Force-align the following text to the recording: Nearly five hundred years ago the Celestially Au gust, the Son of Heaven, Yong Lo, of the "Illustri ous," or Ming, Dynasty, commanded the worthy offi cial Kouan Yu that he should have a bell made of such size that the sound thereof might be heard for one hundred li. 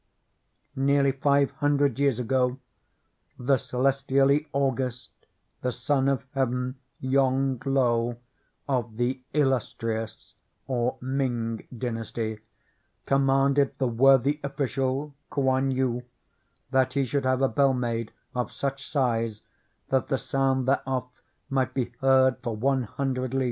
Nearly 0.75 1.11
five 1.11 1.51
hundred 1.51 1.99
years 1.99 2.17
ago 2.17 2.57
the 3.37 3.57
Celestially 3.57 4.47
Au 4.51 4.71
gust, 4.71 5.11
the 5.61 5.71
Son 5.71 6.09
of 6.09 6.25
Heaven, 6.33 6.77
Yong 7.01 7.61
Lo, 7.67 8.17
of 8.67 8.97
the 8.97 9.21
"Illustri 9.35 10.01
ous," 10.01 10.33
or 10.65 10.97
Ming, 11.01 11.67
Dynasty, 11.77 12.39
commanded 13.05 13.77
the 13.77 13.87
worthy 13.87 14.39
offi 14.43 14.63
cial 14.63 15.13
Kouan 15.31 15.71
Yu 15.71 16.01
that 16.71 16.93
he 16.93 17.05
should 17.05 17.25
have 17.25 17.43
a 17.43 17.47
bell 17.47 17.75
made 17.75 18.11
of 18.33 18.51
such 18.51 18.89
size 18.89 19.43
that 19.89 20.07
the 20.07 20.17
sound 20.17 20.67
thereof 20.67 21.09
might 21.47 21.75
be 21.75 21.93
heard 21.99 22.37
for 22.41 22.55
one 22.55 22.81
hundred 22.85 23.35
li. 23.35 23.39